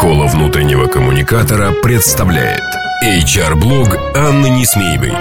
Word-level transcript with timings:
Школа 0.00 0.26
внутреннего 0.28 0.86
коммуникатора 0.86 1.72
представляет 1.72 2.62
HR-блог 3.04 3.98
Анны 4.16 4.46
Несмеевой. 4.46 5.12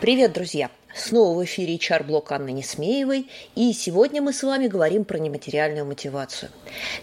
Привет, 0.00 0.32
друзья! 0.32 0.70
Снова 0.94 1.38
в 1.38 1.44
эфире 1.44 1.76
HR-блог 1.76 2.32
Анны 2.32 2.52
Несмеевой, 2.52 3.30
и 3.54 3.72
сегодня 3.72 4.20
мы 4.20 4.34
с 4.34 4.42
вами 4.42 4.66
говорим 4.66 5.06
про 5.06 5.18
нематериальную 5.18 5.86
мотивацию. 5.86 6.50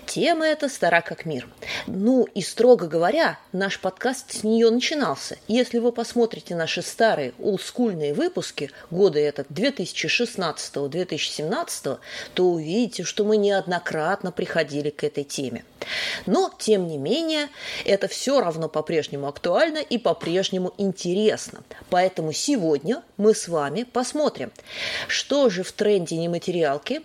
Тема 0.06 0.46
эта 0.46 0.70
стара 0.70 1.02
как 1.02 1.26
мир. 1.26 1.48
Ну 1.88 2.28
и 2.36 2.42
строго 2.42 2.86
говоря, 2.88 3.40
наш 3.52 3.80
подкаст 3.80 4.32
с 4.32 4.44
нее 4.44 4.70
начинался. 4.70 5.38
Если 5.48 5.80
вы 5.80 5.92
посмотрите 5.92 6.54
наши 6.54 6.84
старые 6.84 7.34
олдскульные 7.40 8.14
выпуски, 8.14 8.70
годы 8.92 9.22
это 9.22 9.42
2016-2017, 9.50 11.98
то 12.36 12.44
увидите, 12.44 13.04
что 13.04 13.26
мы 13.26 13.38
неоднократно 13.38 14.32
приходили 14.32 14.92
к 14.92 15.04
этой 15.04 15.24
теме. 15.24 15.66
Но, 16.28 16.54
тем 16.60 16.88
не 16.88 16.98
менее, 16.98 17.48
это 17.86 18.08
все 18.08 18.40
равно 18.40 18.70
по-прежнему 18.70 19.28
актуально 19.28 19.80
и 19.80 19.98
по-прежнему 19.98 20.76
интересно. 20.78 21.64
Поэтому 21.90 22.34
сегодня 22.34 23.02
мы 23.18 23.34
с 23.34 23.48
вами 23.48 23.79
вами 23.80 23.84
посмотрим, 23.84 24.52
что 25.08 25.50
же 25.50 25.64
в 25.64 25.72
тренде 25.72 26.18
нематериалки 26.18 27.02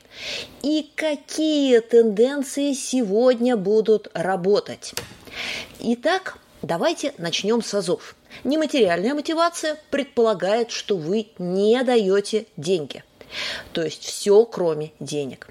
и 0.62 0.91
какие 0.95 1.80
тенденции 1.80 2.73
сегодня 2.73 3.56
будут 3.56 4.09
работать. 4.14 4.95
Итак, 5.80 6.38
давайте 6.62 7.14
начнем 7.19 7.62
с 7.62 7.74
азов. 7.74 8.16
Нематериальная 8.42 9.14
мотивация 9.14 9.77
предполагает, 9.91 10.70
что 10.70 10.97
вы 10.97 11.28
не 11.38 11.83
даете 11.83 12.47
деньги. 12.56 13.05
То 13.72 13.83
есть 13.83 14.05
все, 14.05 14.45
кроме 14.45 14.92
денег. 15.00 15.48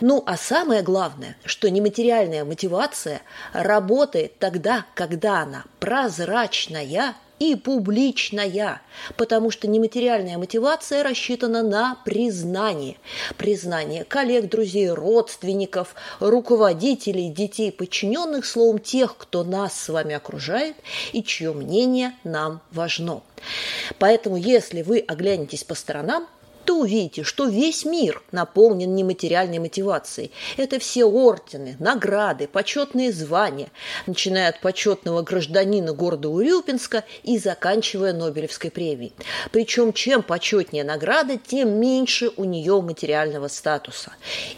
Ну, 0.00 0.22
а 0.26 0.36
самое 0.36 0.82
главное, 0.82 1.36
что 1.44 1.70
нематериальная 1.70 2.44
мотивация 2.44 3.22
работает 3.52 4.38
тогда, 4.38 4.86
когда 4.94 5.40
она 5.42 5.64
прозрачная 5.78 7.14
и 7.42 7.56
публичная, 7.56 8.80
потому 9.16 9.50
что 9.50 9.66
нематериальная 9.66 10.38
мотивация 10.38 11.02
рассчитана 11.02 11.64
на 11.64 11.96
признание. 12.04 12.98
Признание 13.36 14.04
коллег, 14.04 14.48
друзей, 14.48 14.90
родственников, 14.90 15.96
руководителей, 16.20 17.30
детей, 17.30 17.72
подчиненных, 17.72 18.46
словом, 18.46 18.78
тех, 18.78 19.16
кто 19.16 19.42
нас 19.42 19.74
с 19.74 19.88
вами 19.88 20.14
окружает 20.14 20.76
и 21.12 21.24
чье 21.24 21.52
мнение 21.52 22.14
нам 22.22 22.60
важно. 22.70 23.22
Поэтому, 23.98 24.36
если 24.36 24.82
вы 24.82 25.00
оглянетесь 25.00 25.64
по 25.64 25.74
сторонам, 25.74 26.28
то 26.64 26.78
увидите, 26.78 27.22
что 27.24 27.46
весь 27.46 27.84
мир 27.84 28.22
наполнен 28.32 28.94
нематериальной 28.94 29.58
мотивацией. 29.58 30.30
Это 30.56 30.78
все 30.78 31.04
ордены, 31.04 31.76
награды, 31.78 32.46
почетные 32.46 33.12
звания, 33.12 33.68
начиная 34.06 34.48
от 34.48 34.60
почетного 34.60 35.22
гражданина 35.22 35.92
города 35.92 36.28
Урюпинска 36.28 37.04
и 37.22 37.38
заканчивая 37.38 38.12
Нобелевской 38.12 38.70
премией. 38.70 39.12
Причем 39.50 39.92
чем 39.92 40.22
почетнее 40.22 40.84
награда, 40.84 41.36
тем 41.36 41.80
меньше 41.80 42.30
у 42.36 42.44
нее 42.44 42.80
материального 42.80 43.48
статуса. 43.48 44.12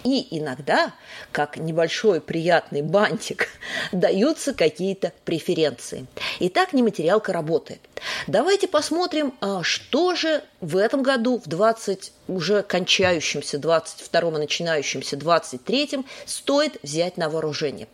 И 0.05 0.27
иногда, 0.39 0.95
как 1.33 1.57
небольшой 1.57 2.21
приятный 2.21 2.83
бантик, 2.83 3.49
даются 3.93 4.55
какие-то 4.55 5.13
преференции. 5.25 6.07
И 6.39 6.49
так 6.49 6.73
нематериалка 6.73 7.33
работает. 7.33 7.81
Давайте 8.27 8.69
посмотрим, 8.69 9.35
а, 9.41 9.63
что 9.63 10.15
же 10.15 10.43
в 10.63 10.79
этом 10.79 11.03
году, 11.03 11.43
в 11.45 11.47
20 11.47 12.13
уже 12.29 12.63
кончающемся, 12.63 13.59
22-м, 13.59 14.35
начинающемся 14.35 15.17
23-м, 15.17 16.07
стоит 16.25 16.79
взять 16.83 17.19
на 17.19 17.29
вооружение. 17.29 17.87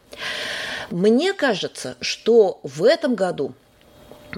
Мне 0.91 1.33
кажется, 1.33 1.97
что 2.01 2.61
в 2.63 2.85
этом 2.85 3.17
году 3.17 3.55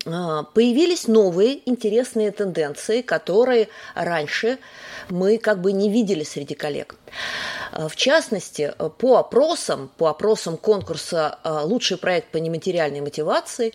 появились 0.04 1.06
новые 1.06 1.68
интересные 1.68 2.30
тенденции, 2.30 3.02
которые 3.02 3.68
раньше 3.94 4.58
мы 5.08 5.38
как 5.38 5.60
бы 5.60 5.72
не 5.72 5.90
видели 5.90 6.24
среди 6.24 6.54
коллег. 6.54 6.96
А, 7.72 7.88
в 7.88 7.96
частности, 7.96 8.74
по 8.98 9.16
опросам, 9.16 9.90
по 9.96 10.08
опросам 10.08 10.56
конкурса 10.56 11.38
а, 11.42 11.64
«Лучший 11.64 11.98
проект 11.98 12.30
по 12.30 12.38
нематериальной 12.38 13.00
мотивации» 13.00 13.74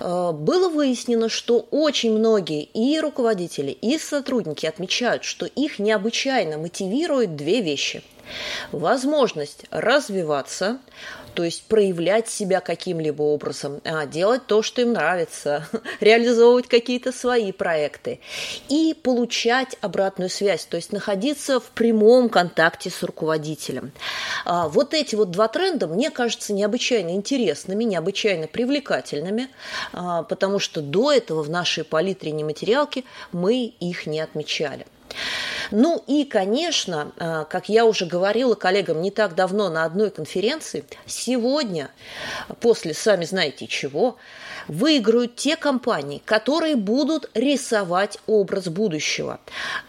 было 0.00 0.68
выяснено, 0.68 1.28
что 1.28 1.66
очень 1.70 2.16
многие 2.16 2.64
и 2.64 2.98
руководители, 3.00 3.70
и 3.70 3.98
сотрудники 3.98 4.66
отмечают, 4.66 5.24
что 5.24 5.46
их 5.46 5.78
необычайно 5.78 6.58
мотивируют 6.58 7.36
две 7.36 7.60
вещи– 7.60 8.02
возможность 8.72 9.64
развиваться, 9.70 10.78
то 11.34 11.42
есть 11.42 11.64
проявлять 11.64 12.28
себя 12.28 12.60
каким-либо 12.60 13.22
образом, 13.22 13.80
а, 13.84 14.06
делать 14.06 14.46
то, 14.46 14.62
что 14.62 14.82
им 14.82 14.92
нравится, 14.92 15.68
реализовывать 16.00 16.68
какие-то 16.68 17.12
свои 17.12 17.52
проекты 17.52 18.20
и 18.68 18.94
получать 19.02 19.76
обратную 19.80 20.30
связь, 20.30 20.64
то 20.64 20.76
есть 20.76 20.92
находиться 20.92 21.60
в 21.60 21.70
прямом 21.70 22.28
контакте 22.28 22.90
с 22.90 23.02
руководителем. 23.02 23.92
А, 24.44 24.68
вот 24.68 24.94
эти 24.94 25.14
вот 25.14 25.30
два 25.30 25.48
тренда 25.48 25.86
мне 25.86 26.10
кажутся 26.10 26.52
необычайно 26.52 27.10
интересными, 27.10 27.84
необычайно 27.84 28.46
привлекательными, 28.46 29.48
а, 29.92 30.22
потому 30.22 30.58
что 30.58 30.80
до 30.80 31.12
этого 31.12 31.42
в 31.42 31.50
нашей 31.50 31.84
палитре 31.84 32.30
нематериалки 32.30 33.04
мы 33.32 33.66
их 33.80 34.06
не 34.06 34.20
отмечали. 34.20 34.86
Ну 35.70 36.02
и, 36.06 36.24
конечно, 36.24 37.12
а, 37.18 37.44
как 37.44 37.68
я 37.68 37.84
уже 37.84 38.06
говорила 38.06 38.54
коллегам 38.54 39.02
не 39.02 39.10
так 39.10 39.34
давно 39.34 39.70
на 39.70 39.84
одной 39.84 40.10
конференции, 40.10 40.84
сегодня, 41.06 41.90
после 42.60 42.94
сами 42.94 43.24
знаете 43.24 43.66
чего, 43.66 44.16
выиграют 44.68 45.36
те 45.36 45.56
компании, 45.56 46.22
которые 46.24 46.76
будут 46.76 47.30
рисовать 47.34 48.18
образ 48.26 48.68
будущего. 48.68 49.40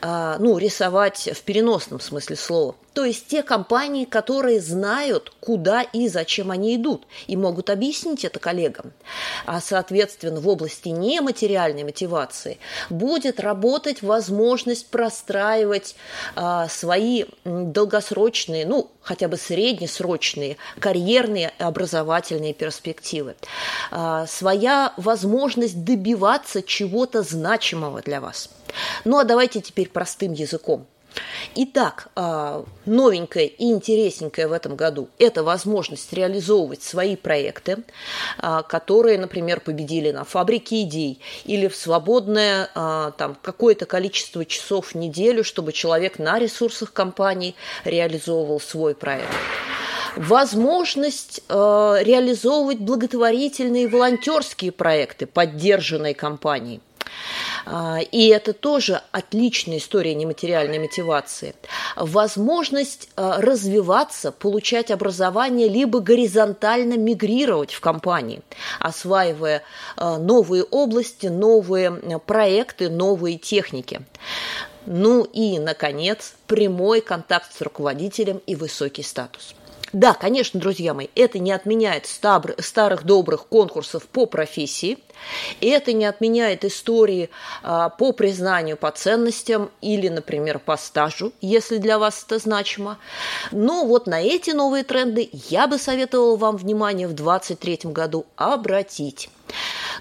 А, 0.01 0.37
ну, 0.39 0.57
рисовать 0.57 1.29
в 1.33 1.41
переносном 1.43 1.99
смысле 1.99 2.35
слова. 2.35 2.75
То 2.95 3.03
есть 3.03 3.27
те 3.27 3.43
компании, 3.43 4.05
которые 4.05 4.61
знают, 4.61 5.33
куда 5.41 5.81
и 5.81 6.07
зачем 6.07 6.49
они 6.49 6.77
идут, 6.77 7.05
и 7.27 7.35
могут 7.35 7.69
объяснить 7.69 8.23
это 8.23 8.39
коллегам. 8.39 8.93
А, 9.45 9.59
соответственно, 9.59 10.39
в 10.39 10.47
области 10.47 10.87
нематериальной 10.87 11.83
мотивации 11.83 12.57
будет 12.89 13.41
работать 13.41 14.01
возможность 14.01 14.87
простраивать 14.87 15.97
а, 16.37 16.69
свои 16.69 17.25
долгосрочные, 17.43 18.65
ну, 18.65 18.89
хотя 19.01 19.27
бы 19.27 19.35
среднесрочные, 19.35 20.55
карьерные 20.79 21.51
образовательные 21.59 22.53
перспективы. 22.53 23.35
А, 23.91 24.25
своя 24.25 24.64
возможность 24.97 25.83
добиваться 25.83 26.61
чего-то 26.61 27.23
значимого 27.23 28.01
для 28.01 28.21
вас. 28.21 28.49
Ну, 29.03 29.17
а 29.17 29.23
давайте 29.23 29.61
теперь 29.61 29.89
простым 29.89 30.33
языком– 30.33 30.85
Итак, 31.55 32.09
а, 32.15 32.65
новенькое 32.85 33.47
и 33.47 33.71
интересненькое 33.71 34.47
в 34.47 34.51
этом 34.51 34.75
году– 34.75 35.09
это 35.19 35.43
возможность 35.43 36.11
реализовывать 36.11 36.83
свои 36.83 37.15
проекты, 37.15 37.83
а, 38.37 38.63
которые, 38.63 39.17
например, 39.17 39.61
победили 39.61 40.11
на 40.11 40.23
фабрике 40.23 40.83
идей 40.83 41.19
или 41.45 41.67
в 41.67 41.75
свободное 41.75 42.69
а, 42.75 43.11
там, 43.11 43.37
какое-то 43.41 43.85
количество 43.85 44.45
часов 44.45 44.87
в 44.87 44.95
неделю, 44.95 45.43
чтобы 45.43 45.71
человек 45.71 46.19
на 46.19 46.39
ресурсах 46.39 46.91
компании 46.91 47.55
реализовывал 47.83 48.59
свой 48.59 48.95
проект 48.95 49.29
возможность 50.15 51.41
э, 51.47 51.53
реализовывать 52.01 52.79
благотворительные 52.79 53.87
волонтерские 53.87 54.71
проекты, 54.71 55.25
поддержанные 55.25 56.13
компанией. 56.13 56.81
А, 57.65 57.99
и 58.11 58.27
это 58.27 58.53
тоже 58.53 59.01
отличная 59.11 59.77
история 59.77 60.13
нематериальной 60.13 60.79
мотивации. 60.79 61.55
Возможность 61.95 63.09
а, 63.15 63.41
развиваться, 63.41 64.31
получать 64.31 64.91
образование, 64.91 65.67
либо 65.67 65.99
горизонтально 65.99 66.97
мигрировать 66.97 67.73
в 67.73 67.79
компании, 67.79 68.41
осваивая 68.79 69.63
а, 69.97 70.17
новые 70.17 70.63
области, 70.63 71.27
новые 71.27 71.91
проекты, 72.25 72.89
новые 72.89 73.37
техники. 73.37 74.01
Ну 74.85 75.23
и, 75.23 75.57
наконец, 75.57 76.35
прямой 76.45 77.01
контакт 77.01 77.51
с 77.55 77.61
руководителем 77.61 78.39
и 78.45 78.55
высокий 78.55 79.01
статус. 79.01 79.55
Да, 79.93 80.13
конечно, 80.13 80.59
друзья 80.59 80.93
мои, 80.93 81.07
это 81.15 81.39
не 81.39 81.51
отменяет 81.51 82.05
старых 82.05 83.03
добрых 83.03 83.47
конкурсов 83.47 84.07
по 84.07 84.25
профессии, 84.25 84.97
это 85.61 85.93
не 85.93 86.05
отменяет 86.05 86.65
истории 86.65 87.29
а, 87.63 87.89
по 87.89 88.11
признанию 88.11 88.77
по 88.77 88.91
ценностям 88.91 89.69
или, 89.81 90.09
например, 90.09 90.59
по 90.59 90.75
стажу, 90.77 91.33
если 91.39 91.77
для 91.77 91.99
вас 91.99 92.23
это 92.25 92.39
значимо. 92.39 92.97
Но 93.51 93.85
вот 93.85 94.07
на 94.07 94.21
эти 94.21 94.51
новые 94.51 94.83
тренды 94.83 95.29
я 95.31 95.67
бы 95.67 95.77
советовала 95.77 96.35
вам 96.35 96.57
внимание 96.57 97.07
в 97.07 97.13
2023 97.13 97.91
году 97.91 98.25
обратить. 98.35 99.29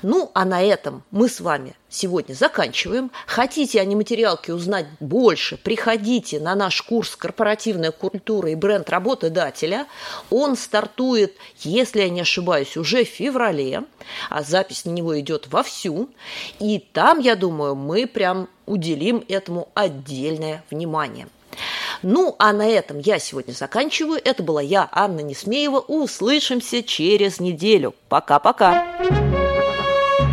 Ну, 0.02 0.30
а 0.34 0.44
на 0.44 0.62
этом 0.62 1.02
мы 1.10 1.28
с 1.28 1.40
вами 1.40 1.74
сегодня 1.88 2.34
заканчиваем. 2.34 3.10
Хотите 3.26 3.80
о 3.80 3.84
нематериалке 3.84 4.52
узнать 4.52 4.86
больше, 5.00 5.56
приходите 5.56 6.40
на 6.40 6.54
наш 6.54 6.82
курс 6.82 7.16
«Корпоративная 7.16 7.92
культура 7.92 8.50
и 8.50 8.54
бренд 8.54 8.90
работодателя». 8.90 9.86
Он 10.30 10.56
стартует, 10.56 11.36
если 11.60 12.00
я 12.00 12.08
не 12.08 12.22
ошибаюсь, 12.22 12.76
уже 12.76 13.04
в 13.04 13.08
феврале, 13.08 13.84
а 14.30 14.42
запись 14.42 14.84
на 14.84 14.90
него 14.90 15.18
идет 15.18 15.48
вовсю. 15.48 16.08
И 16.58 16.78
там, 16.78 17.18
я 17.18 17.36
думаю, 17.36 17.74
мы 17.74 18.06
прям 18.06 18.48
уделим 18.66 19.24
этому 19.28 19.68
отдельное 19.74 20.64
внимание. 20.70 21.28
Ну, 22.02 22.36
а 22.38 22.52
на 22.52 22.68
этом 22.68 22.98
я 22.98 23.18
сегодня 23.18 23.52
заканчиваю. 23.52 24.20
Это 24.22 24.42
была 24.42 24.60
я, 24.60 24.88
Анна 24.92 25.20
Несмеева. 25.20 25.78
Услышимся 25.78 26.82
через 26.82 27.40
неделю. 27.40 27.94
Пока-пока. 28.08 29.33